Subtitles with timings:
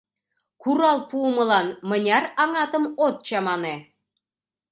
[0.61, 3.75] —Курал пуымылан мыняр аҥатым от чамане?